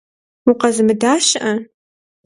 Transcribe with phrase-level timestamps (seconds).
[0.49, 1.53] Укъэзымыда щыӏэ?